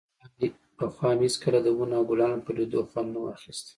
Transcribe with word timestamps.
پخوا 0.77 1.09
مې 1.17 1.23
هېڅکله 1.27 1.59
د 1.63 1.67
ونو 1.77 1.95
او 1.99 2.03
ګلانو 2.09 2.43
پر 2.45 2.53
ليدو 2.59 2.79
خوند 2.89 3.09
نه 3.13 3.19
و 3.21 3.31
اخيستى. 3.35 3.69